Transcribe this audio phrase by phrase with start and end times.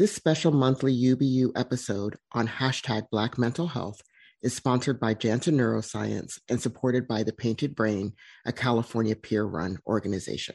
[0.00, 4.00] This special monthly UBU episode on hashtag Black Mental Health
[4.40, 8.14] is sponsored by Janssen Neuroscience and supported by The Painted Brain,
[8.46, 10.54] a California peer run organization.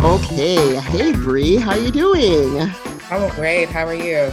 [0.00, 2.70] Okay, hey Bree, how you doing?
[3.10, 3.68] I'm great.
[3.68, 4.30] How are you?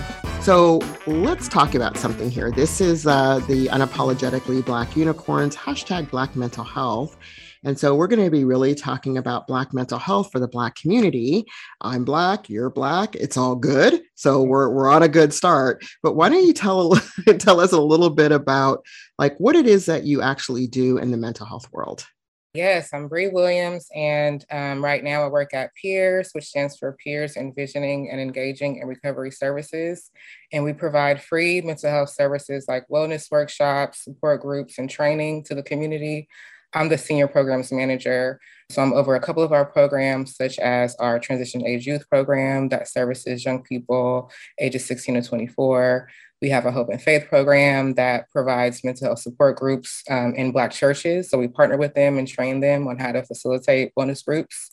[0.49, 2.49] So let's talk about something here.
[2.49, 7.17] This is uh, the Unapologetically Black Unicorns, hashtag Black Mental Health.
[7.63, 10.73] And so we're going to be really talking about Black mental health for the Black
[10.73, 11.45] community.
[11.81, 14.01] I'm Black, you're Black, it's all good.
[14.15, 15.85] So we're, we're on a good start.
[16.01, 16.95] But why don't you tell,
[17.37, 18.83] tell us a little bit about
[19.19, 22.07] like what it is that you actually do in the mental health world?
[22.55, 26.93] Yes, I'm Bree Williams, and um, right now I work at Peers, which stands for
[26.93, 30.09] Peers Envisioning and Engaging in Recovery Services.
[30.51, 35.53] And we provide free mental health services like wellness workshops, support groups, and training to
[35.53, 36.27] the community.
[36.73, 38.39] I'm the Senior Programs Manager.
[38.71, 42.69] So I'm over a couple of our programs, such as our Transition Age Youth Program
[42.69, 46.09] that services young people ages 16 to 24.
[46.41, 50.51] We have a Hope and Faith program that provides mental health support groups um, in
[50.51, 51.29] Black churches.
[51.29, 54.71] So we partner with them and train them on how to facilitate wellness groups.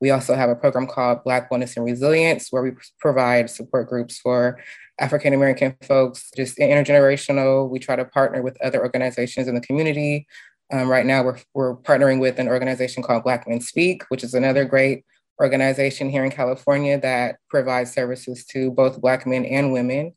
[0.00, 4.18] We also have a program called Black Wellness and Resilience, where we provide support groups
[4.18, 4.60] for
[5.00, 7.68] African American folks, just intergenerational.
[7.68, 10.26] We try to partner with other organizations in the community.
[10.72, 14.34] Um, right now, we're, we're partnering with an organization called Black Men Speak, which is
[14.34, 15.04] another great
[15.40, 20.14] organization here in California that provides services to both Black men and women.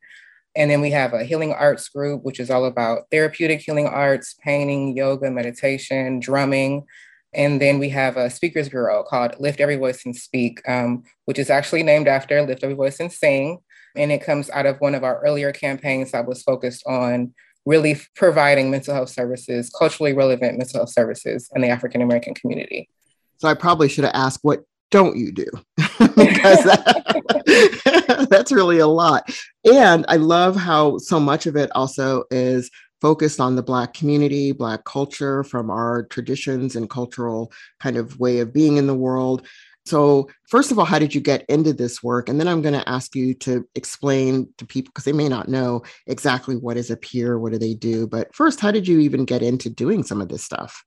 [0.55, 4.35] And then we have a healing arts group, which is all about therapeutic healing arts,
[4.43, 6.85] painting, yoga, meditation, drumming.
[7.33, 11.39] And then we have a speakers bureau called Lift Every Voice and Speak, um, which
[11.39, 13.59] is actually named after Lift Every Voice and Sing.
[13.95, 17.33] And it comes out of one of our earlier campaigns that was focused on
[17.65, 22.89] really providing mental health services, culturally relevant mental health services in the African American community.
[23.37, 25.47] So I probably should have asked what don't you do?
[26.15, 29.29] because that, uh, that's really a lot.
[29.71, 32.69] And I love how so much of it also is
[33.01, 38.39] focused on the Black community, Black culture from our traditions and cultural kind of way
[38.39, 39.47] of being in the world.
[39.85, 42.29] So, first of all, how did you get into this work?
[42.29, 45.49] And then I'm going to ask you to explain to people because they may not
[45.49, 48.07] know exactly what is a peer, what do they do.
[48.07, 50.83] But first, how did you even get into doing some of this stuff?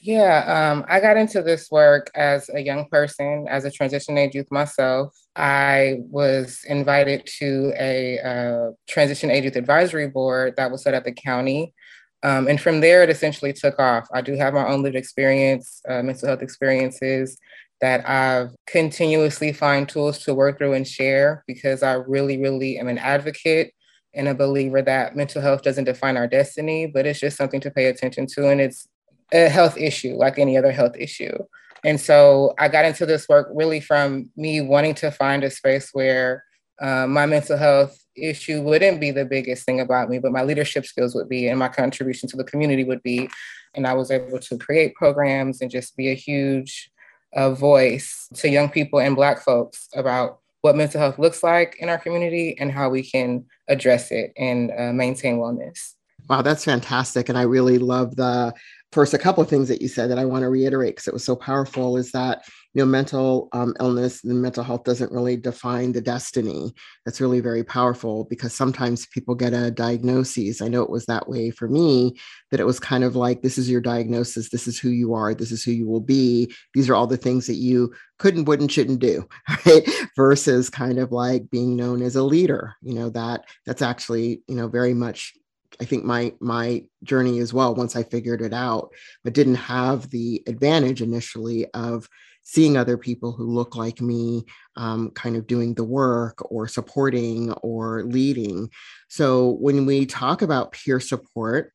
[0.00, 4.34] Yeah, um, I got into this work as a young person, as a transition age
[4.34, 5.14] youth myself.
[5.36, 11.04] I was invited to a uh, transition age youth advisory board that was set at
[11.04, 11.74] the county.
[12.22, 14.08] Um, and from there, it essentially took off.
[14.12, 17.38] I do have my own lived experience, uh, mental health experiences
[17.80, 22.88] that I've continuously find tools to work through and share because I really, really am
[22.88, 23.72] an advocate
[24.14, 27.70] and a believer that mental health doesn't define our destiny, but it's just something to
[27.70, 28.48] pay attention to.
[28.48, 28.88] And it's
[29.32, 31.36] a health issue like any other health issue.
[31.84, 35.90] And so I got into this work really from me wanting to find a space
[35.92, 36.44] where
[36.80, 40.86] uh, my mental health issue wouldn't be the biggest thing about me, but my leadership
[40.86, 43.28] skills would be, and my contribution to the community would be.
[43.74, 46.90] And I was able to create programs and just be a huge
[47.34, 51.88] uh, voice to young people and Black folks about what mental health looks like in
[51.88, 55.94] our community and how we can address it and uh, maintain wellness.
[56.28, 57.28] Wow, that's fantastic.
[57.28, 58.52] And I really love the
[58.92, 61.14] first a couple of things that you said that I want to reiterate because it
[61.14, 62.42] was so powerful is that
[62.78, 66.72] you know mental um, illness and mental health doesn't really define the destiny.
[67.04, 70.62] That's really very powerful because sometimes people get a diagnosis.
[70.62, 72.14] I know it was that way for me
[72.52, 75.34] that it was kind of like this is your diagnosis, this is who you are,
[75.34, 76.54] this is who you will be.
[76.72, 79.28] These are all the things that you couldn't, wouldn't, shouldn't do,
[79.66, 79.84] right?
[80.14, 82.76] Versus kind of like being known as a leader.
[82.80, 85.34] You know that that's actually you know very much
[85.80, 88.92] I think my my journey as well once I figured it out,
[89.24, 92.08] but didn't have the advantage initially of
[92.48, 94.42] seeing other people who look like me
[94.74, 98.70] um, kind of doing the work or supporting or leading.
[99.08, 101.74] So when we talk about peer support,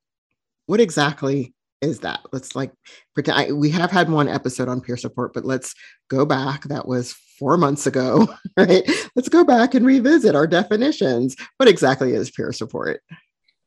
[0.66, 2.22] what exactly is that?
[2.32, 2.72] Let's like
[3.14, 5.76] pretend I, we have had one episode on peer support, but let's
[6.10, 6.64] go back.
[6.64, 8.28] That was four months ago,
[8.58, 8.84] right?
[9.16, 11.36] Let's go back and revisit our definitions.
[11.58, 13.00] What exactly is peer support?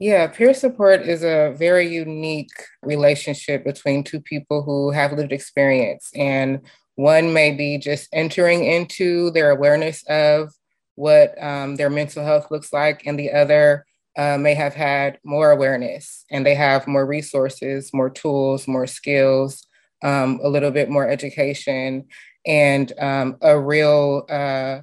[0.01, 2.51] Yeah, peer support is a very unique
[2.83, 6.11] relationship between two people who have lived experience.
[6.17, 6.63] And
[6.97, 10.53] one may be just entering into their awareness of
[10.97, 13.87] what um, their mental health looks like, and the other
[14.19, 19.67] uh, may have had more awareness and they have more resources, more tools, more skills,
[20.03, 22.07] um, a little bit more education,
[22.47, 24.81] and um, a real uh,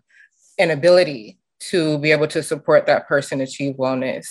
[0.60, 4.28] an ability to be able to support that person achieve wellness.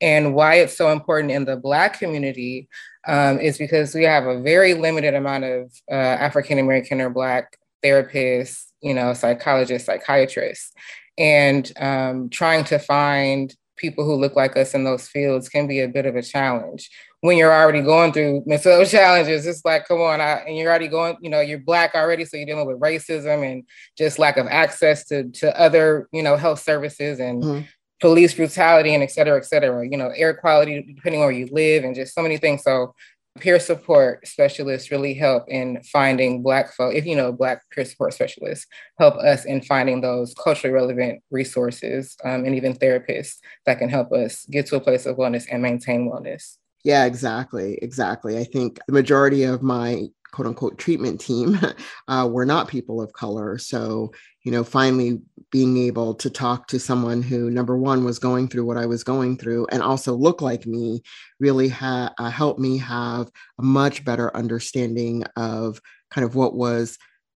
[0.00, 2.68] And why it's so important in the Black community
[3.06, 7.56] um, is because we have a very limited amount of uh, African American or Black
[7.82, 10.72] therapists, you know, psychologists, psychiatrists.
[11.18, 15.80] And um, trying to find people who look like us in those fields can be
[15.80, 16.90] a bit of a challenge
[17.20, 19.46] when you're already going through mental challenges.
[19.46, 22.36] It's like, come on, I, and you're already going, you know, you're black already, so
[22.36, 23.64] you're dealing with racism and
[23.96, 27.66] just lack of access to to other, you know, health services and mm-hmm.
[28.00, 29.86] Police brutality and et cetera, et cetera.
[29.88, 32.62] You know, air quality depending on where you live and just so many things.
[32.62, 32.94] So
[33.36, 38.12] peer support specialists really help in finding black folk if you know black peer support
[38.12, 38.66] specialists
[38.98, 44.12] help us in finding those culturally relevant resources um, and even therapists that can help
[44.12, 48.78] us get to a place of wellness and maintain wellness yeah exactly exactly i think
[48.86, 51.58] the majority of my quote unquote treatment team
[52.08, 53.56] uh, were not people of color.
[53.56, 54.12] So
[54.42, 58.64] you know, finally being able to talk to someone who, number one, was going through
[58.64, 61.02] what I was going through and also look like me
[61.40, 63.28] really ha- uh, helped me have
[63.58, 65.80] a much better understanding of
[66.12, 66.96] kind of what was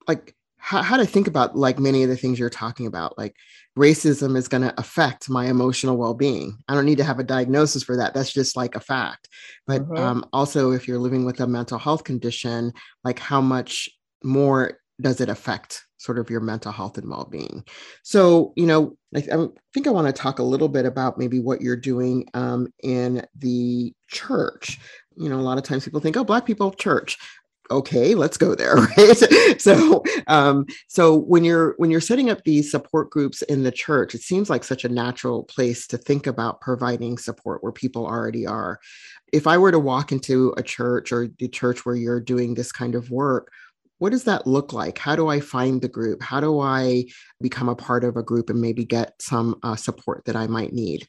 [0.09, 0.35] like
[0.67, 3.37] how, how to think about like many of the things you're talking about like
[3.79, 6.59] racism is going to affect my emotional well-being.
[6.67, 8.15] I don't need to have a diagnosis for that.
[8.15, 9.29] That's just like a fact.
[9.69, 9.97] But mm-hmm.
[9.97, 12.73] um, also if you're living with a mental health condition
[13.05, 13.89] like how much
[14.25, 17.65] more does it affect sort of your mental health and well-being?
[18.03, 21.39] So you know i, I think i want to talk a little bit about maybe
[21.39, 24.81] what you're doing um, in the church.
[25.17, 27.19] You know a lot of times people think oh black people church
[27.71, 32.71] okay let's go there right so um so when you're when you're setting up these
[32.71, 36.61] support groups in the church it seems like such a natural place to think about
[36.61, 38.79] providing support where people already are
[39.33, 42.73] if i were to walk into a church or the church where you're doing this
[42.73, 43.51] kind of work
[43.99, 44.99] what does that look like?
[44.99, 46.23] How do I find the group?
[46.23, 47.07] How do I
[47.41, 50.73] become a part of a group and maybe get some uh, support that I might
[50.73, 51.09] need?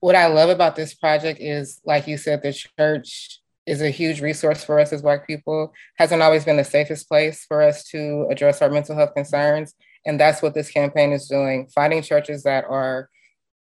[0.00, 4.20] What I love about this project is, like you said, the church is a huge
[4.20, 8.26] resource for us as Black people, hasn't always been the safest place for us to
[8.30, 9.74] address our mental health concerns.
[10.04, 13.10] And that's what this campaign is doing finding churches that are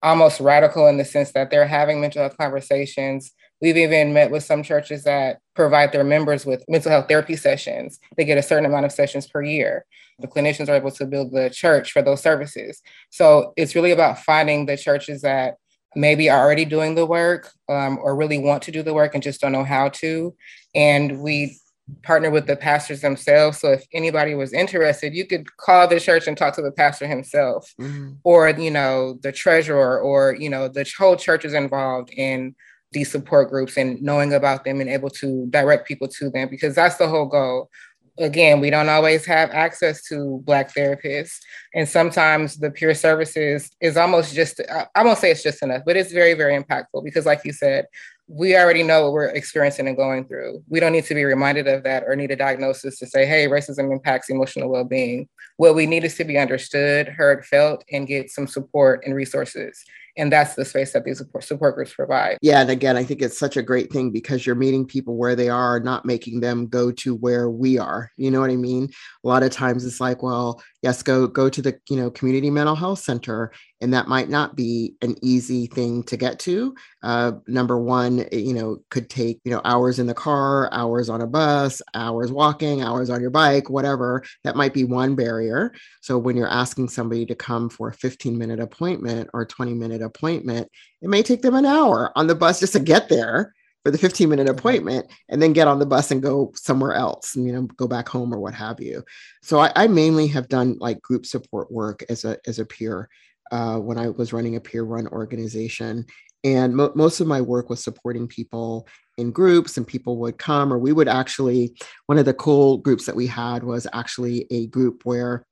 [0.02, 3.32] almost radical in the sense that they're having mental health conversations
[3.62, 8.00] We've even met with some churches that provide their members with mental health therapy sessions.
[8.16, 9.86] They get a certain amount of sessions per year.
[10.18, 12.82] The clinicians are able to build the church for those services.
[13.10, 15.54] So it's really about finding the churches that
[15.94, 19.22] maybe are already doing the work um, or really want to do the work and
[19.22, 20.34] just don't know how to.
[20.74, 21.58] And we
[22.02, 23.58] partner with the pastors themselves.
[23.58, 27.06] So if anybody was interested, you could call the church and talk to the pastor
[27.06, 28.12] himself, mm-hmm.
[28.24, 32.54] or you know the treasurer, or you know the whole church is involved in
[32.92, 36.74] these support groups and knowing about them and able to direct people to them because
[36.74, 37.70] that's the whole goal
[38.18, 41.38] again we don't always have access to black therapists.
[41.74, 44.60] And sometimes the peer services is almost just
[44.94, 47.86] i won't say it's just enough but it's very very impactful because like you said
[48.28, 50.62] we already know what we're experiencing and going through.
[50.68, 53.46] We don't need to be reminded of that or need a diagnosis to say hey
[53.46, 55.28] racism impacts emotional well-being.
[55.56, 59.84] What we need is to be understood heard felt and get some support and resources
[60.16, 62.38] and that's the space that these support, groups provide.
[62.42, 65.36] Yeah and again i think it's such a great thing because you're meeting people where
[65.36, 68.10] they are not making them go to where we are.
[68.16, 68.90] You know what i mean?
[69.24, 72.50] A lot of times it's like well yes go go to the you know community
[72.50, 76.72] mental health center and that might not be an easy thing to get to.
[77.02, 81.20] Uh, number one you know could take you know hours in the car hours on
[81.20, 84.22] a bus hours walking hours on your bike whatever.
[84.44, 85.72] That might be one barrier.
[86.00, 90.02] So when you're asking somebody to come for a 15 minute appointment or 20 minute
[90.02, 90.68] appointment
[91.00, 93.52] it may take them an hour on the bus just to get there
[93.84, 97.34] for the 15 minute appointment and then get on the bus and go somewhere else
[97.34, 99.02] and you know go back home or what have you
[99.42, 103.08] so I, I mainly have done like group support work as a as a peer
[103.52, 106.06] uh, when I was running a peer run organization.
[106.42, 110.72] And mo- most of my work was supporting people in groups, and people would come,
[110.72, 114.66] or we would actually, one of the cool groups that we had was actually a
[114.68, 115.44] group where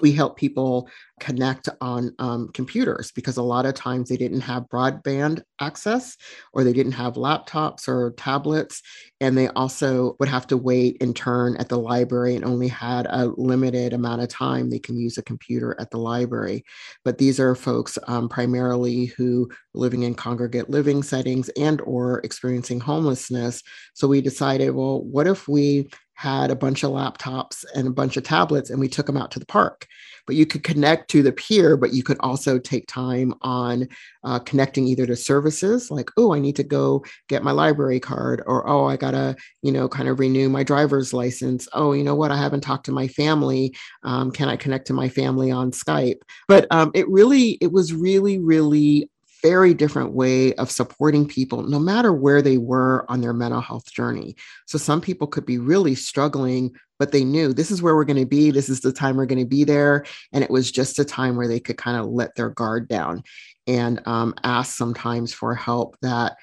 [0.00, 0.88] we help people
[1.18, 6.16] connect on um, computers because a lot of times they didn't have broadband access
[6.52, 8.82] or they didn't have laptops or tablets
[9.20, 13.06] and they also would have to wait in turn at the library and only had
[13.08, 16.64] a limited amount of time they can use a computer at the library.
[17.04, 22.80] But these are folks um, primarily who living in congregate living settings and or experiencing
[22.80, 23.62] homelessness.
[23.94, 28.16] So we decided well what if we had a bunch of laptops and a bunch
[28.16, 29.86] of tablets and we took them out to the park.
[30.26, 33.86] But you could connect to the peer but you could also take time on
[34.24, 38.42] uh, connecting either to services like oh i need to go get my library card
[38.46, 41.68] or oh i gotta you know kind of renew my driver's license.
[41.72, 42.30] Oh you know what?
[42.30, 43.74] I haven't talked to my family.
[44.02, 46.20] Um, can i connect to my family on skype?
[46.48, 49.10] But um, it really it was really really
[49.48, 53.92] very different way of supporting people, no matter where they were on their mental health
[53.92, 54.34] journey.
[54.66, 58.18] So some people could be really struggling, but they knew this is where we're going
[58.18, 58.50] to be.
[58.50, 60.04] This is the time we're going to be there.
[60.32, 63.22] And it was just a time where they could kind of let their guard down
[63.68, 66.36] and um, ask sometimes for help that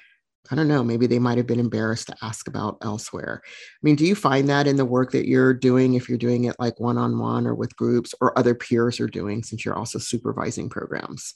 [0.50, 3.40] I don't know, maybe they might have been embarrassed to ask about elsewhere.
[3.44, 6.44] I mean, do you find that in the work that you're doing, if you're doing
[6.44, 9.76] it like one on one or with groups or other peers are doing, since you're
[9.76, 11.34] also supervising programs?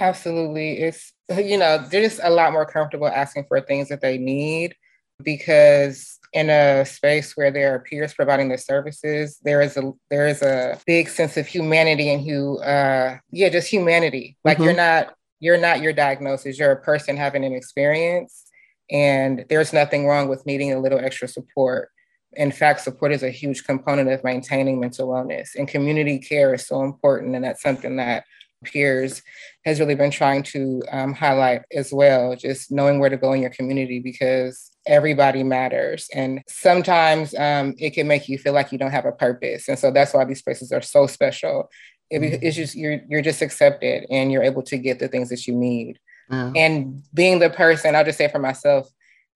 [0.00, 0.78] Absolutely.
[0.78, 4.74] It's, you know, they're just a lot more comfortable asking for things that they need
[5.22, 10.26] because in a space where there are peers providing the services, there is a there
[10.26, 14.36] is a big sense of humanity and who uh yeah, just humanity.
[14.44, 14.64] Like mm-hmm.
[14.64, 18.46] you're not you're not your diagnosis, you're a person having an experience.
[18.90, 21.90] And there's nothing wrong with needing a little extra support.
[22.32, 26.66] In fact, support is a huge component of maintaining mental wellness, and community care is
[26.66, 27.34] so important.
[27.34, 28.24] And that's something that
[28.64, 29.22] peers
[29.64, 33.40] has really been trying to um, highlight as well just knowing where to go in
[33.40, 38.78] your community because everybody matters and sometimes um, it can make you feel like you
[38.78, 41.68] don't have a purpose and so that's why these places are so special
[42.12, 42.44] Mm-hmm.
[42.44, 45.54] it's just you're you're just accepted and you're able to get the things that you
[45.54, 46.50] need yeah.
[46.56, 48.88] and being the person i'll just say for myself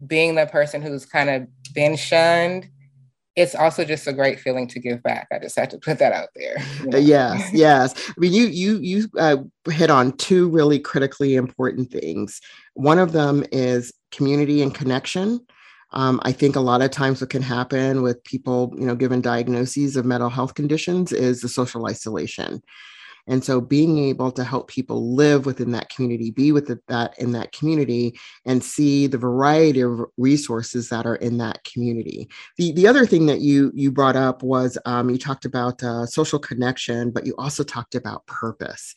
[0.05, 2.69] being the person who's kind of been shunned
[3.37, 5.27] it's also just a great feeling to give back.
[5.33, 6.57] I just had to put that out there.
[6.81, 6.99] You know?
[6.99, 7.95] Yes, yes.
[8.09, 9.39] I mean, you you you uh,
[9.69, 12.41] hit on two really critically important things.
[12.75, 15.41] One of them is community and connection,
[15.95, 19.21] um, I think a lot of times what can happen with people, you know, given
[19.21, 22.63] diagnoses of mental health conditions is the social isolation.
[23.27, 27.33] And so being able to help people live within that community, be with that in
[27.33, 32.29] that community and see the variety of resources that are in that community.
[32.57, 36.07] The, the other thing that you, you brought up was um, you talked about uh,
[36.07, 38.95] social connection, but you also talked about purpose.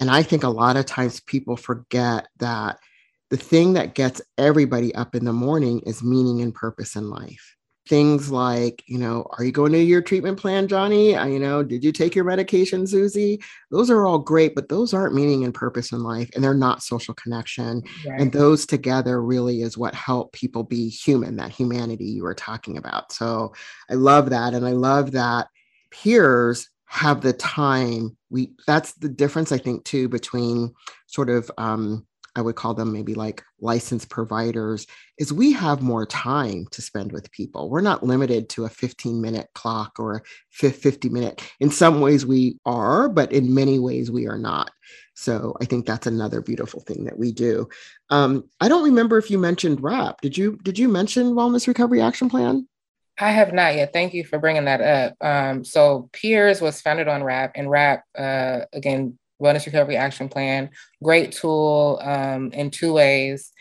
[0.00, 2.78] And I think a lot of times people forget that
[3.30, 7.55] the thing that gets everybody up in the morning is meaning and purpose in life.
[7.88, 11.14] Things like, you know, are you going to your treatment plan, Johnny?
[11.14, 13.40] Uh, you know, did you take your medication, Susie?
[13.70, 16.82] Those are all great, but those aren't meaning and purpose in life, and they're not
[16.82, 17.82] social connection.
[18.04, 18.20] Right.
[18.20, 22.76] And those together really is what help people be human, that humanity you were talking
[22.76, 23.12] about.
[23.12, 23.52] So
[23.88, 24.52] I love that.
[24.52, 25.46] And I love that
[25.90, 28.16] peers have the time.
[28.30, 30.74] We that's the difference, I think, too, between
[31.06, 34.86] sort of um, I would call them maybe like licensed providers,
[35.18, 37.70] is we have more time to spend with people.
[37.70, 40.22] We're not limited to a 15 minute clock or
[40.62, 41.42] a 50 minute.
[41.60, 44.70] In some ways, we are, but in many ways, we are not.
[45.14, 47.68] So I think that's another beautiful thing that we do.
[48.10, 50.20] Um, I don't remember if you mentioned WRAP.
[50.20, 52.68] Did you did you mention Wellness Recovery Action Plan?
[53.18, 53.94] I have not yet.
[53.94, 55.16] Thank you for bringing that up.
[55.26, 60.70] Um, so Peers was founded on WRAP, and WRAP uh, again Wellness Recovery Action Plan.
[61.02, 63.52] Great tool um, in two ways.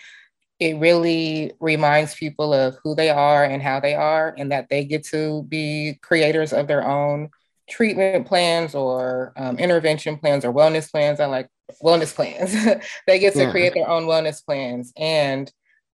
[0.59, 4.85] It really reminds people of who they are and how they are, and that they
[4.85, 7.29] get to be creators of their own
[7.69, 11.19] treatment plans or um, intervention plans or wellness plans.
[11.19, 11.49] I like
[11.83, 12.53] wellness plans.
[13.07, 13.51] they get to yeah.
[13.51, 14.93] create their own wellness plans.
[14.95, 15.51] And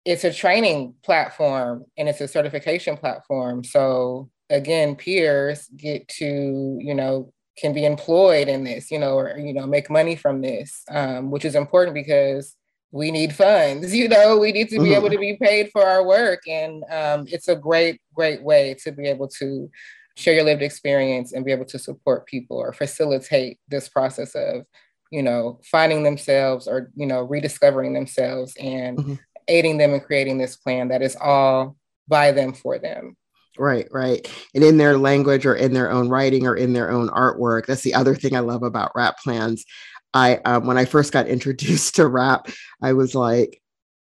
[0.05, 3.63] it's a training platform and it's a certification platform.
[3.63, 9.37] So again, peers get to, you know, can be employed in this, you know, or
[9.37, 12.55] you know, make money from this, um, which is important because
[12.91, 13.93] we need funds.
[13.95, 14.93] You know, we need to be mm-hmm.
[14.93, 18.91] able to be paid for our work, and um, it's a great, great way to
[18.91, 19.69] be able to
[20.17, 24.63] share your lived experience and be able to support people or facilitate this process of,
[25.11, 29.13] you know, finding themselves or you know, rediscovering themselves and mm-hmm.
[29.47, 31.75] aiding them in creating this plan that is all
[32.07, 33.15] by them for them.
[33.57, 34.29] Right, right.
[34.53, 37.65] And in their language or in their own writing or in their own artwork.
[37.65, 39.65] That's the other thing I love about WRAP plans.
[40.13, 43.61] I um, when I first got introduced to WRAP, I was like,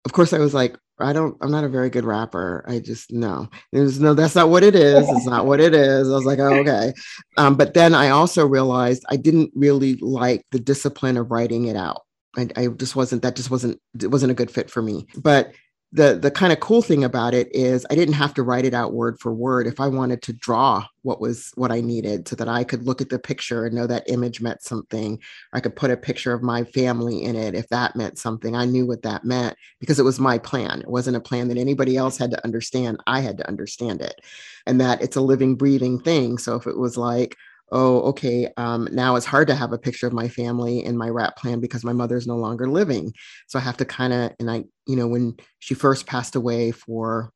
[0.05, 2.65] of course, I was like, I don't, I'm not a very good rapper.
[2.67, 5.07] I just no, there's no, that's not what it is.
[5.09, 6.09] It's not what it is.
[6.09, 6.93] I was like, oh, okay.
[7.37, 11.77] Um, but then I also realized I didn't really like the discipline of writing it
[11.77, 12.03] out.
[12.37, 15.07] I, I just wasn't, that just wasn't, it wasn't a good fit for me.
[15.17, 15.53] But
[15.93, 18.75] the the kind of cool thing about it is I didn't have to write it
[18.75, 19.67] out word for word.
[19.67, 23.01] If I wanted to draw what was what I needed, so that I could look
[23.01, 25.21] at the picture and know that image meant something,
[25.53, 28.57] I could put a picture of my family in it if that meant something.
[28.57, 30.81] I knew what that meant because it was my plan.
[30.81, 32.99] It wasn't a plan that anybody else had to understand.
[33.07, 34.21] I had to understand it,
[34.67, 36.39] and that it's a living, breathing thing.
[36.39, 37.37] So if it was like,
[37.73, 41.09] oh, okay, um, now it's hard to have a picture of my family in my
[41.09, 43.13] WRAP plan because my mother's no longer living.
[43.49, 46.71] So I have to kind of, and I, you know, when she first passed away
[46.71, 47.33] for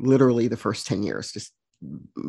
[0.00, 1.52] literally the first 10 years, just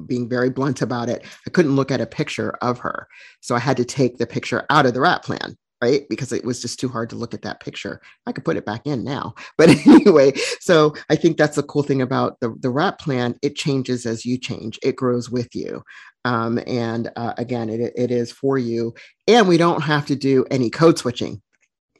[0.05, 3.07] being very blunt about it, I couldn't look at a picture of her.
[3.41, 6.03] So I had to take the picture out of the WRAP plan right?
[6.09, 8.01] Because it was just too hard to look at that picture.
[8.25, 9.35] I could put it back in now.
[9.57, 13.35] But anyway, so I think that's the cool thing about the, the WRAP plan.
[13.41, 15.83] It changes as you change, it grows with you.
[16.25, 18.93] Um, and uh, again, it, it is for you.
[19.27, 21.41] And we don't have to do any code switching.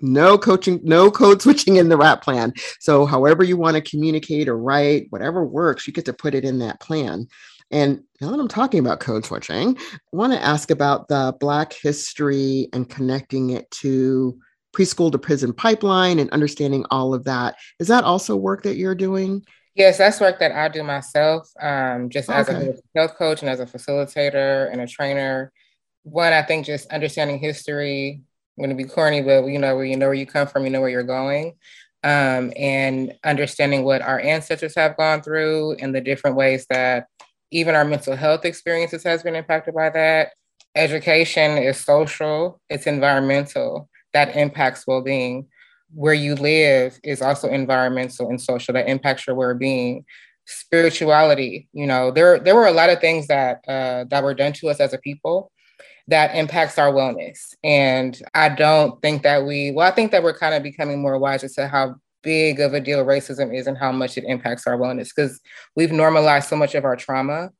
[0.01, 2.53] No coaching, no code switching in the WRAP plan.
[2.79, 6.45] So, however you want to communicate or write, whatever works, you get to put it
[6.45, 7.27] in that plan.
[7.71, 11.73] And now that I'm talking about code switching, I want to ask about the Black
[11.73, 14.39] history and connecting it to
[14.75, 17.55] preschool to prison pipeline and understanding all of that.
[17.79, 19.45] Is that also work that you're doing?
[19.75, 22.39] Yes, that's work that I do myself, um, just okay.
[22.39, 25.51] as a health coach and as a facilitator and a trainer.
[26.03, 28.21] One, I think just understanding history,
[28.57, 30.65] I'm going to be corny, but you know where you know where you come from,
[30.65, 31.53] you know where you're going,
[32.03, 37.07] um, and understanding what our ancestors have gone through and the different ways that
[37.51, 40.33] even our mental health experiences has been impacted by that.
[40.75, 45.47] Education is social, it's environmental, that impacts well-being.
[45.93, 50.05] Where you live is also environmental and social, that impacts your well-being.
[50.45, 54.53] Spirituality, you know, there there were a lot of things that uh, that were done
[54.53, 55.51] to us as a people
[56.07, 57.53] that impacts our wellness.
[57.63, 61.19] And I don't think that we, well, I think that we're kind of becoming more
[61.19, 64.67] wise as to how big of a deal racism is and how much it impacts
[64.67, 65.39] our wellness because
[65.75, 67.51] we've normalized so much of our trauma.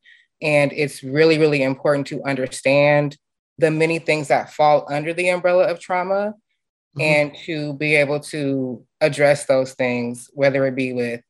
[0.42, 3.18] And it's really, really important to understand
[3.58, 6.34] the many things that fall under the umbrella of trauma
[6.98, 7.01] mm-hmm.
[7.01, 11.22] and to be able to address those things, whether it be with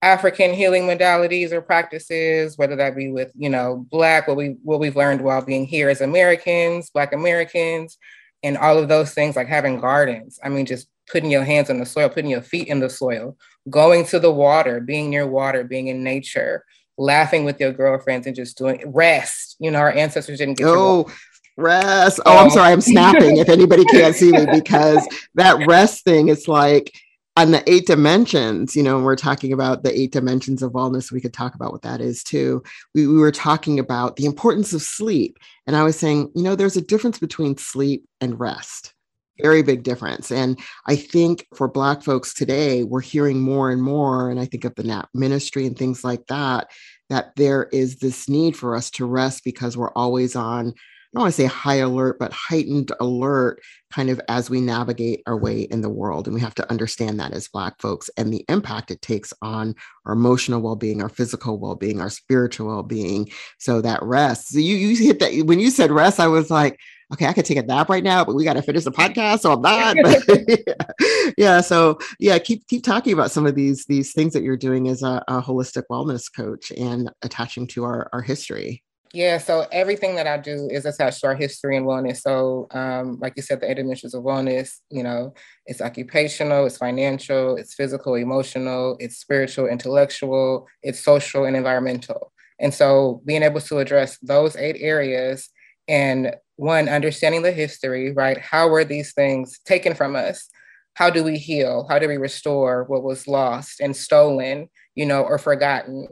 [0.00, 4.80] African healing modalities or practices, whether that be with, you know, Black, what we what
[4.80, 7.98] we've learned while being here as Americans, Black Americans,
[8.42, 10.40] and all of those things like having gardens.
[10.42, 13.36] I mean, just putting your hands on the soil, putting your feet in the soil,
[13.68, 16.64] going to the water, being near water, being in nature,
[16.96, 19.56] laughing with your girlfriends and just doing rest.
[19.60, 21.10] You know, our ancestors didn't get oh,
[21.58, 22.18] rest.
[22.24, 22.50] Oh, I'm oh.
[22.50, 26.92] sorry, I'm snapping if anybody can't see me because that rest thing is like
[27.36, 31.12] on the eight dimensions, you know, we're talking about the eight dimensions of wellness.
[31.12, 32.62] We could talk about what that is too.
[32.94, 35.38] We, we were talking about the importance of sleep.
[35.66, 38.94] And I was saying, you know, there's a difference between sleep and rest
[39.40, 40.30] very big difference.
[40.30, 44.64] And I think for Black folks today, we're hearing more and more, and I think
[44.64, 46.70] of the NAP ministry and things like that,
[47.08, 51.22] that there is this need for us to rest because we're always on, I don't
[51.24, 53.60] want to say high alert, but heightened alert
[53.92, 56.26] kind of as we navigate our way in the world.
[56.26, 59.74] And we have to understand that as Black folks and the impact it takes on
[60.06, 63.28] our emotional well being, our physical well being, our spiritual well being.
[63.58, 64.48] So that rest.
[64.48, 66.80] So you, you hit that when you said rest, I was like,
[67.12, 69.40] okay, I could take a nap right now, but we got to finish the podcast,
[69.40, 69.96] so I'm not.
[69.96, 71.32] yeah.
[71.38, 74.88] yeah, so yeah, keep keep talking about some of these these things that you're doing
[74.88, 78.82] as a, a holistic wellness coach and attaching to our our history.
[79.14, 82.22] Yeah, so everything that I do is attached to our history and wellness.
[82.22, 85.34] So, um, like you said, the eight dimensions of wellness, you know,
[85.66, 92.32] it's occupational, it's financial, it's physical, emotional, it's spiritual, intellectual, it's social, and environmental.
[92.58, 95.50] And so, being able to address those eight areas
[95.88, 98.38] and one, understanding the history, right?
[98.38, 100.48] How were these things taken from us?
[100.94, 101.86] How do we heal?
[101.90, 106.08] How do we restore what was lost and stolen, you know, or forgotten?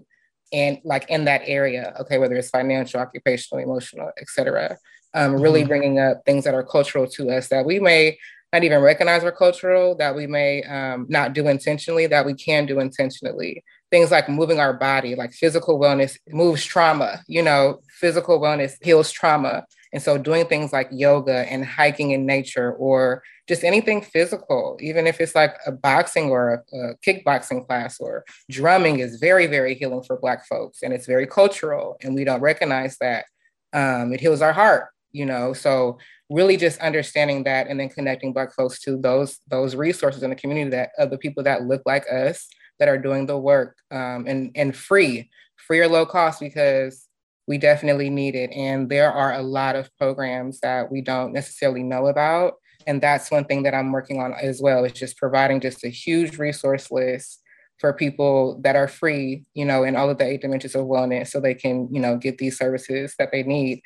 [0.52, 4.76] And like in that area, okay, whether it's financial, occupational, emotional, etc.
[5.14, 5.68] Um, really mm-hmm.
[5.68, 8.18] bringing up things that are cultural to us that we may
[8.52, 12.66] not even recognize are cultural, that we may um, not do intentionally, that we can
[12.66, 13.62] do intentionally.
[13.90, 19.12] Things like moving our body, like physical wellness moves trauma, you know, physical wellness heals
[19.12, 19.66] trauma.
[19.92, 25.06] And so doing things like yoga and hiking in nature or just anything physical, even
[25.06, 29.74] if it's like a boxing or a, a, kickboxing class or drumming is very, very
[29.74, 30.82] healing for Black folks.
[30.82, 33.24] And it's very cultural and we don't recognize that.
[33.72, 35.52] Um, it heals our heart, you know?
[35.52, 35.98] So
[36.28, 40.36] really just understanding that and then connecting Black folks to those, those resources in the
[40.36, 42.46] community that of the people that look like us
[42.78, 47.08] that are doing the work um, and, and free, free or low cost because
[47.46, 48.50] we definitely need it.
[48.52, 52.54] And there are a lot of programs that we don't necessarily know about.
[52.86, 55.88] And that's one thing that I'm working on as well, is just providing just a
[55.88, 57.42] huge resource list
[57.78, 61.28] for people that are free, you know, in all of the eight dimensions of wellness
[61.28, 63.80] so they can, you know, get these services that they need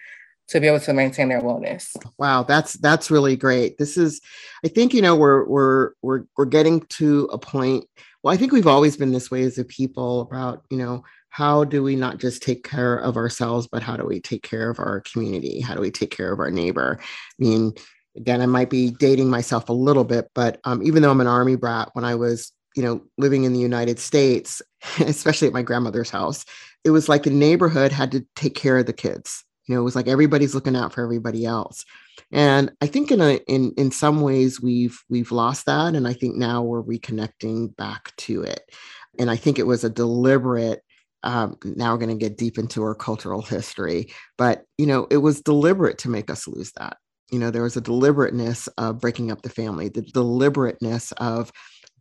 [0.49, 1.97] to be able to maintain their wellness.
[2.19, 3.79] Wow, that's that's really great.
[3.79, 4.21] This is
[4.64, 7.87] I think you know we're we're we're we're getting to a point
[8.23, 11.03] well I think we've always been this way as a people about, you know,
[11.35, 14.70] how do we not just take care of ourselves, but how do we take care
[14.70, 15.61] of our community?
[15.61, 16.97] How do we take care of our neighbor?
[17.01, 17.05] I
[17.38, 17.73] mean,
[18.16, 21.27] again, I might be dating myself a little bit, but um, even though I'm an
[21.27, 24.62] army brat, when I was, you know, living in the United States,
[25.01, 26.44] especially at my grandmother's house,
[26.85, 29.42] it was like the neighborhood had to take care of the kids.
[29.66, 31.85] You know, it was like everybody's looking out for everybody else.
[32.31, 35.97] And I think in a in in some ways we've we've lost that.
[35.97, 38.70] And I think now we're reconnecting back to it.
[39.18, 40.85] And I think it was a deliberate
[41.25, 45.19] um, now we're going to get deep into our cultural history but you know it
[45.19, 46.97] was deliberate to make us lose that.
[47.31, 51.51] You know there was a deliberateness of breaking up the family the deliberateness of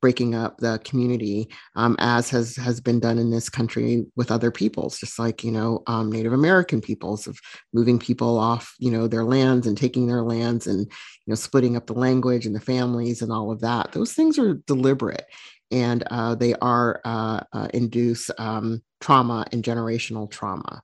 [0.02, 4.52] breaking up the community um, as has has been done in this country with other
[4.52, 7.40] peoples just like you know um, native american peoples of
[7.72, 10.92] moving people off you know their lands and taking their lands and
[11.26, 13.92] you know splitting up the language and the families and all of that.
[13.94, 15.26] Those things are deliberate
[15.74, 20.82] and uh, they are uh, uh, induce um, trauma and generational trauma.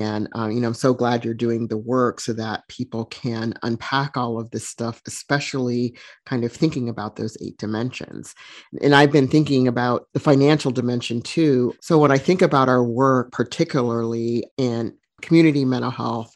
[0.00, 3.54] And uh, you know i'm so glad you're doing the work so that people can
[3.62, 8.34] unpack all of this stuff especially kind of thinking about those eight dimensions.
[8.82, 11.72] And i've been thinking about the financial dimension too.
[11.80, 16.34] So when i think about our work particularly in community mental health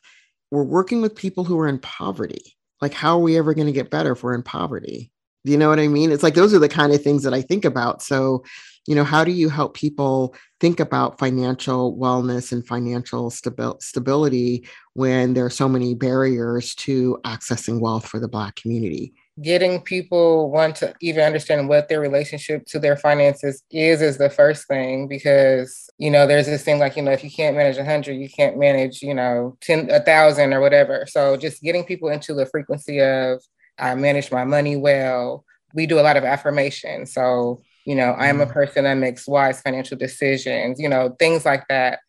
[0.52, 2.56] we're working with people who are in poverty.
[2.80, 5.10] Like how are we ever going to get better if we're in poverty
[5.44, 6.12] you know what i mean?
[6.12, 8.02] It's like those are the kind of things that i think about.
[8.02, 8.44] So
[8.86, 14.66] you know how do you help people think about financial wellness and financial stabi- stability
[14.94, 19.14] when there are so many barriers to accessing wealth for the black community?
[19.40, 24.28] Getting people want to even understand what their relationship to their finances is is the
[24.28, 27.78] first thing because you know there's this thing like you know if you can't manage
[27.78, 31.06] a hundred you can't manage you know 10 a thousand or whatever.
[31.08, 33.42] So just getting people into the frequency of
[33.78, 35.44] i manage my money well.
[35.72, 38.52] We do a lot of affirmation so you know i am a mm.
[38.52, 42.00] person that makes wise financial decisions you know things like that.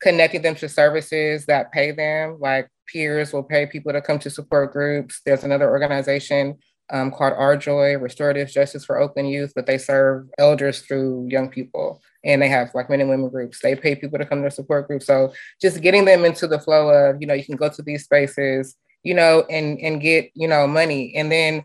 [0.00, 4.30] Connecting them to services that pay them like peers will pay people to come to
[4.30, 5.20] support groups.
[5.26, 6.56] There's another organization
[6.90, 12.00] um, called RJOY restorative justice for Oakland Youth but they serve elders through young people.
[12.24, 13.60] And they have like men and women groups.
[13.60, 15.06] They pay people to come to support groups.
[15.06, 18.04] So just getting them into the flow of you know you can go to these
[18.04, 18.76] spaces
[19.08, 21.64] you know and and get you know money and then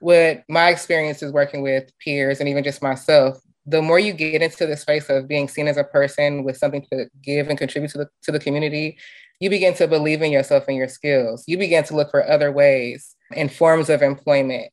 [0.00, 4.42] what my experience is working with peers and even just myself, the more you get
[4.42, 7.90] into the space of being seen as a person with something to give and contribute
[7.90, 8.96] to the, to the community,
[9.40, 11.44] you begin to believe in yourself and your skills.
[11.46, 14.70] You begin to look for other ways and forms of employment.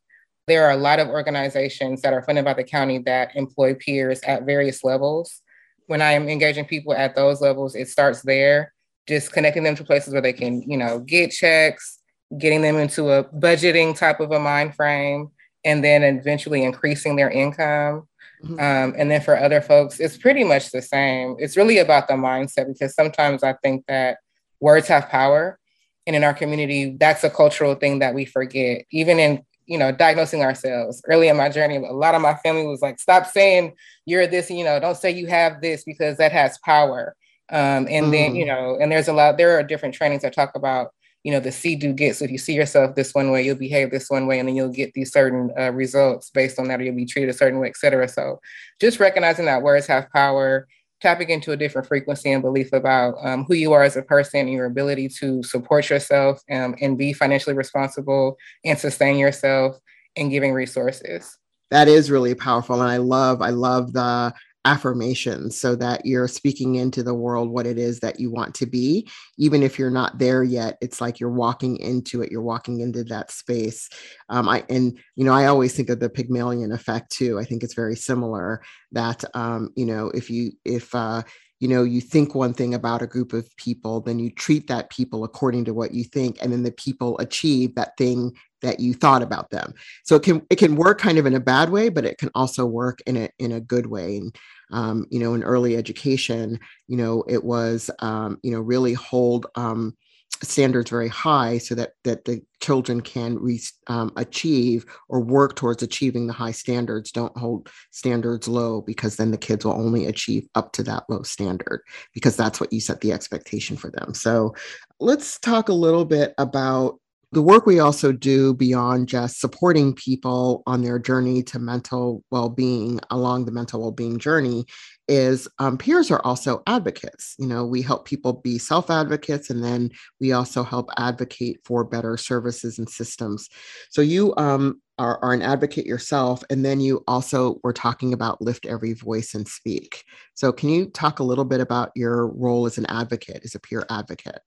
[0.48, 4.22] There are a lot of organizations that are funded by the county that employ peers
[4.22, 5.42] at various levels.
[5.88, 8.75] When I am engaging people at those levels, it starts there,
[9.08, 12.00] just connecting them to places where they can, you know, get checks,
[12.38, 15.30] getting them into a budgeting type of a mind frame,
[15.64, 18.08] and then eventually increasing their income.
[18.44, 18.54] Mm-hmm.
[18.54, 21.36] Um, and then for other folks, it's pretty much the same.
[21.40, 24.18] It's really about the mindset because sometimes I think that
[24.60, 25.60] words have power.
[26.08, 28.86] And in our community, that's a cultural thing that we forget.
[28.92, 31.02] Even in you know, diagnosing ourselves.
[31.08, 33.74] Early in my journey, a lot of my family was like, stop saying
[34.06, 37.16] you're this, you know, don't say you have this because that has power.
[37.50, 38.12] Um, and mm.
[38.12, 40.92] then, you know, and there's a lot, there are different trainings that talk about
[41.26, 42.16] you know, the see, do, get.
[42.16, 44.56] So if you see yourself this one way, you'll behave this one way, and then
[44.56, 47.60] you'll get these certain uh, results based on that, or you'll be treated a certain
[47.60, 48.08] way, et cetera.
[48.08, 48.40] So
[48.80, 50.68] just recognizing that words have power,
[51.02, 54.42] tapping into a different frequency and belief about um, who you are as a person
[54.42, 59.80] and your ability to support yourself um, and be financially responsible and sustain yourself
[60.16, 61.38] and giving resources
[61.72, 64.34] that is really powerful and i love i love the
[64.66, 68.66] affirmations so that you're speaking into the world what it is that you want to
[68.66, 69.08] be.
[69.38, 73.04] Even if you're not there yet it's like you're walking into it you're walking into
[73.06, 73.90] that space.
[74.30, 77.40] Um, i and you know i always think of the pygmalion effect too.
[77.40, 81.22] I think it's very similar that um, you know if you if uh,
[81.60, 84.90] you know you think one thing about a group of people then you treat that
[84.90, 88.94] people according to what you think and then the people achieve that thing that you
[88.94, 89.74] thought about them.
[90.04, 92.32] So it can it can work kind of in a bad way but it can
[92.36, 94.18] also work in a in a good way.
[94.18, 94.36] And
[94.72, 99.46] um, you know, in early education, you know, it was, um, you know, really hold
[99.56, 99.96] um,
[100.44, 105.84] standards very high so that that the children can re- um, achieve or work towards
[105.84, 107.12] achieving the high standards.
[107.12, 111.24] Don't hold standards low because then the kids will only achieve up to that low
[111.24, 111.82] standard
[112.14, 114.14] because that's what you set the expectation for them.
[114.14, 114.56] So
[115.00, 117.00] let's talk a little bit about
[117.36, 122.98] the work we also do beyond just supporting people on their journey to mental well-being
[123.12, 124.64] along the mental well-being journey
[125.10, 127.36] is um, peers are also advocates.
[127.38, 132.16] You know we help people be self-advocates and then we also help advocate for better
[132.16, 133.50] services and systems.
[133.90, 138.42] So you um, are, are, an advocate yourself and then you also were talking about
[138.42, 140.06] lift every voice and speak.
[140.36, 143.60] So can you talk a little bit about your role as an advocate as a
[143.60, 144.40] peer advocate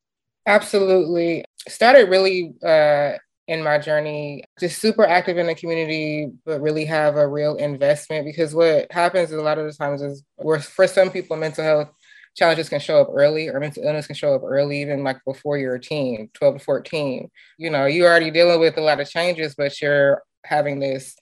[0.49, 1.45] Absolutely.
[1.69, 3.13] Started really uh,
[3.49, 8.25] in my journey, just super active in the community, but really have a real investment
[8.25, 11.91] because what happens a lot of the times is we're, for some people, mental health
[12.35, 15.59] challenges can show up early or mental illness can show up early, even like before
[15.59, 17.31] you're a teen, 12 to 14.
[17.59, 21.15] You know, you're already dealing with a lot of changes, but you're having this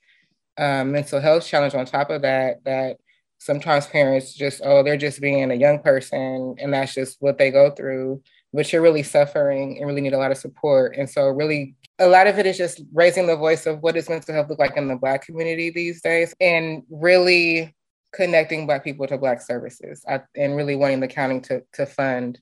[0.56, 2.98] um, mental health challenge on top of that, that
[3.38, 7.50] sometimes parents just, oh, they're just being a young person and that's just what they
[7.50, 8.22] go through.
[8.52, 10.96] But you're really suffering and really need a lot of support.
[10.96, 14.08] And so, really, a lot of it is just raising the voice of what does
[14.08, 17.74] mental health look like in the Black community these days and really
[18.12, 22.40] connecting Black people to Black services I, and really wanting the county to, to fund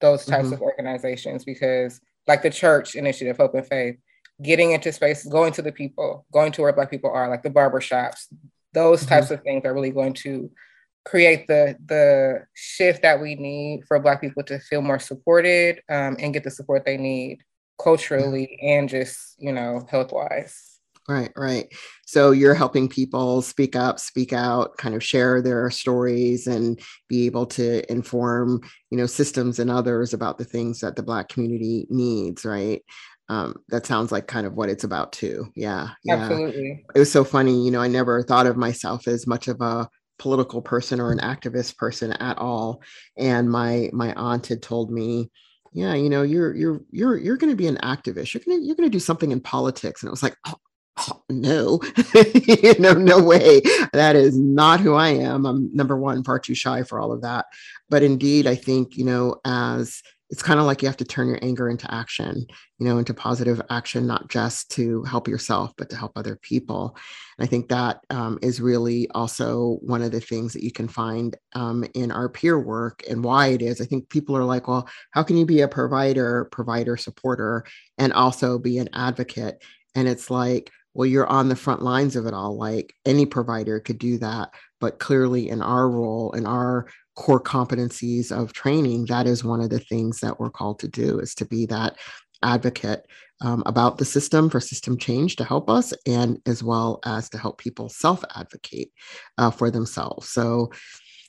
[0.00, 0.54] those types mm-hmm.
[0.54, 3.96] of organizations because, like the church initiative, Hope and Faith,
[4.42, 7.50] getting into space, going to the people, going to where Black people are, like the
[7.50, 8.28] barber shops,
[8.72, 9.08] those mm-hmm.
[9.08, 10.50] types of things are really going to
[11.04, 16.16] create the the shift that we need for Black people to feel more supported um,
[16.18, 17.38] and get the support they need
[17.82, 20.74] culturally and just you know health wise.
[21.06, 21.70] Right, right.
[22.06, 27.26] So you're helping people speak up, speak out, kind of share their stories and be
[27.26, 31.86] able to inform, you know, systems and others about the things that the Black community
[31.90, 32.82] needs, right?
[33.28, 35.52] Um, that sounds like kind of what it's about too.
[35.54, 36.16] Yeah, yeah.
[36.16, 36.84] Absolutely.
[36.94, 39.88] It was so funny, you know, I never thought of myself as much of a
[40.18, 42.82] political person or an activist person at all.
[43.16, 45.30] And my my aunt had told me,
[45.72, 48.34] yeah, you know, you're you're you're you're going to be an activist.
[48.34, 50.02] You're going to you're going to do something in politics.
[50.02, 50.54] And it was like, oh,
[50.98, 51.80] oh, no,
[52.14, 53.60] you know, no way.
[53.92, 55.46] That is not who I am.
[55.46, 57.46] I'm number one, far too shy for all of that.
[57.88, 60.02] But indeed, I think, you know, as
[60.34, 62.44] it's kind of like you have to turn your anger into action,
[62.80, 66.96] you know, into positive action, not just to help yourself, but to help other people.
[67.38, 70.88] And I think that um, is really also one of the things that you can
[70.88, 73.80] find um, in our peer work and why it is.
[73.80, 77.64] I think people are like, well, how can you be a provider, provider, supporter,
[77.98, 79.62] and also be an advocate?
[79.94, 82.56] And it's like, well, you're on the front lines of it all.
[82.56, 84.50] Like any provider could do that.
[84.80, 89.70] But clearly, in our role, in our core competencies of training, that is one of
[89.70, 91.96] the things that we're called to do is to be that
[92.42, 93.06] advocate
[93.40, 97.38] um, about the system for system change to help us and as well as to
[97.38, 98.92] help people self advocate
[99.38, 100.30] uh, for themselves.
[100.30, 100.70] So,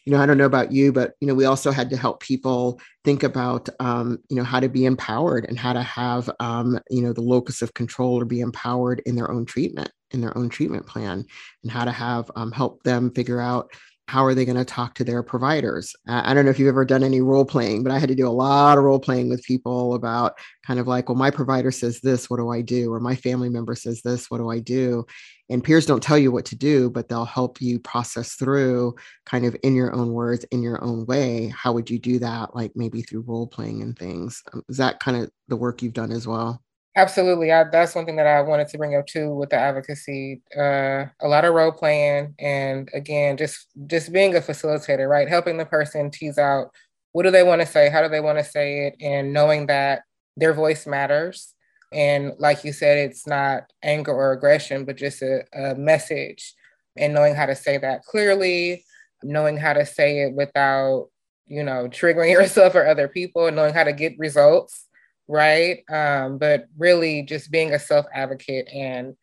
[0.06, 2.21] you know, I don't know about you, but you know, we also had to help
[2.21, 6.80] people think about, um, you know, how to be empowered and how to have, um,
[6.91, 10.38] you know, the locus of control or be empowered in their own treatment, in their
[10.38, 11.26] own treatment plan,
[11.63, 13.71] and how to have um, help them figure out
[14.08, 15.96] how are they going to talk to their providers?
[16.08, 18.28] I don't know if you've ever done any role playing, but I had to do
[18.28, 22.02] a lot of role playing with people about kind of like, well, my provider says
[22.02, 22.91] this, what do I do?
[22.91, 25.06] Or my family member says this, what do I do?
[25.50, 29.46] And peers don't tell you what to do, but they'll help you process through kind
[29.46, 31.54] of in your own words, in your own way.
[31.56, 32.56] How would you do that?
[32.56, 34.41] Like maybe through role playing and things.
[34.54, 36.64] Um, is that kind of the work you've done as well?
[36.97, 37.51] Absolutely.
[37.51, 40.41] I, that's one thing that I wanted to bring up too with the advocacy.
[40.58, 45.27] Uh, a lot of role playing and again, just just being a facilitator, right?
[45.27, 46.69] Helping the person tease out
[47.12, 49.67] what do they want to say, how do they want to say it, and knowing
[49.67, 50.03] that
[50.38, 51.53] their voice matters.
[51.91, 56.53] And like you said, it's not anger or aggression, but just a, a message
[56.97, 58.84] and knowing how to say that clearly,
[59.23, 61.10] knowing how to say it without,
[61.47, 64.85] you know, triggering yourself or other people, and knowing how to get results
[65.28, 65.80] right?
[65.90, 69.16] Um, but really just being a self advocate and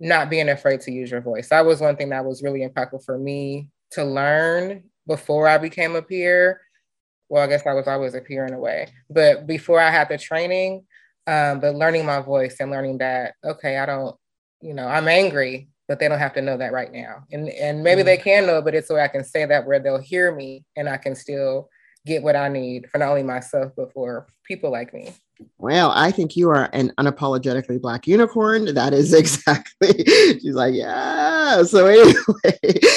[0.00, 1.48] not being afraid to use your voice.
[1.48, 5.96] That was one thing that was really impactful for me to learn before I became
[5.96, 6.60] a peer.
[7.28, 10.08] Well, I guess I was always a peer in a way, but before I had
[10.08, 10.84] the training,
[11.26, 14.14] um, but learning my voice and learning that, okay, I don't,
[14.60, 17.24] you know, I'm angry, but they don't have to know that right now.
[17.32, 18.06] And and maybe mm-hmm.
[18.06, 20.88] they can know, but it's so I can say that where they'll hear me and
[20.88, 21.70] I can still
[22.06, 25.12] get what I need for not only myself, but for people like me.
[25.58, 28.74] Well, I think you are an unapologetically black unicorn.
[28.74, 30.04] That is exactly.
[30.04, 31.62] She's like, yeah.
[31.62, 32.14] So anyway,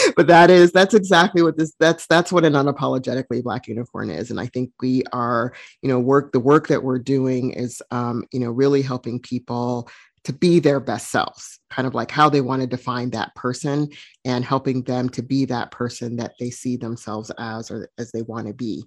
[0.15, 4.31] but that is that's exactly what this that's that's what an unapologetically black unicorn is.
[4.31, 8.25] And I think we are, you know, work the work that we're doing is, um,
[8.31, 9.89] you know, really helping people
[10.27, 13.87] to be their best selves, kind of like how they want to define that person
[14.25, 18.23] and helping them to be that person that they see themselves as or as they
[18.23, 18.83] want to be.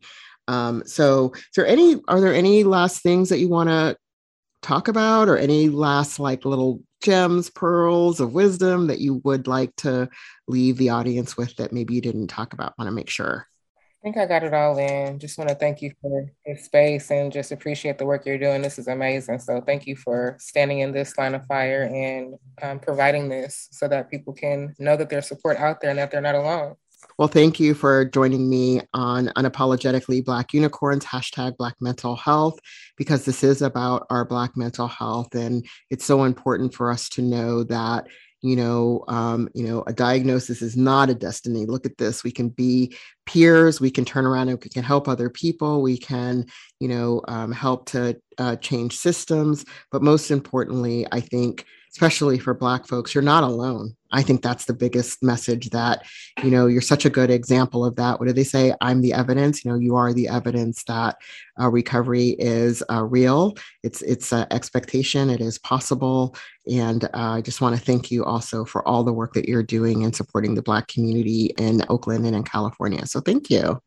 [0.50, 3.96] Um, so, is there any, are there any last things that you want to
[4.62, 9.74] talk about or any last like little gems, pearls of wisdom that you would like
[9.76, 10.08] to
[10.48, 12.76] leave the audience with that maybe you didn't talk about?
[12.76, 13.46] Want to make sure.
[13.78, 15.20] I think I got it all in.
[15.20, 18.60] Just want to thank you for this space and just appreciate the work you're doing.
[18.60, 19.38] This is amazing.
[19.38, 23.86] So thank you for standing in this line of fire and um, providing this so
[23.86, 26.74] that people can know that there's support out there and that they're not alone.
[27.20, 32.58] Well, thank you for joining me on Unapologetically Black Unicorns, hashtag Black Mental Health,
[32.96, 35.34] because this is about our Black mental health.
[35.34, 38.06] And it's so important for us to know that
[38.40, 41.66] you know um, you know a diagnosis is not a destiny.
[41.66, 42.24] Look at this.
[42.24, 43.82] We can be peers.
[43.82, 45.82] We can turn around and we can help other people.
[45.82, 46.46] We can
[46.78, 49.66] you know um, help to uh, change systems.
[49.92, 53.96] But most importantly i think especially for black folks you're not alone.
[54.12, 56.04] I think that's the biggest message that
[56.42, 58.18] you know you're such a good example of that.
[58.18, 58.74] What do they say?
[58.80, 59.64] I'm the evidence.
[59.64, 61.16] You know you are the evidence that
[61.60, 63.56] uh, recovery is uh, real.
[63.82, 65.30] It's it's an expectation.
[65.30, 66.36] It is possible.
[66.70, 69.62] And uh, i just want to thank you also for all the work that you're
[69.62, 73.06] doing and supporting the black community in oakland and in california.
[73.06, 73.80] So thank you.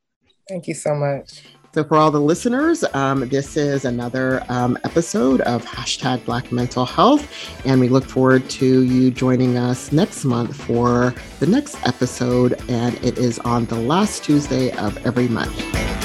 [0.49, 5.41] Thank you so much so, for all the listeners, um, this is another um, episode
[5.41, 7.27] of hashtag Black Mental Health.
[7.65, 12.61] And we look forward to you joining us next month for the next episode.
[12.69, 16.02] And it is on the last Tuesday of every month.